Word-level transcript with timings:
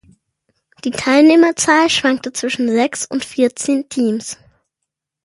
Die 0.83 0.89
Teilnehmerzahl 0.89 1.87
schwankte 1.91 2.33
zwischen 2.33 2.67
sechs 2.67 3.05
und 3.05 3.23
vierzehn 3.23 3.87
Teams. 3.87 4.39